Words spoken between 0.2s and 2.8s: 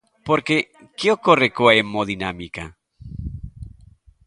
Porque, ¿que ocorre coa hemodinámica?